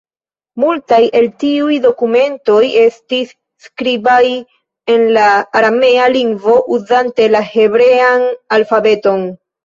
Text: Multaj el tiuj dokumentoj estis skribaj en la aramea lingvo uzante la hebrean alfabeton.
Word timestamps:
Multaj 0.61 0.99
el 1.17 1.25
tiuj 1.41 1.75
dokumentoj 1.81 2.61
estis 2.83 3.33
skribaj 3.65 4.23
en 4.93 5.03
la 5.17 5.25
aramea 5.59 6.07
lingvo 6.15 6.55
uzante 6.79 7.29
la 7.35 7.43
hebrean 7.51 8.25
alfabeton. 8.59 9.23